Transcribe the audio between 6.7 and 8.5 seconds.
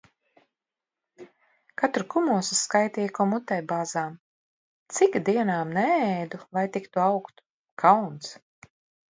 tik tu augtu. Kauns!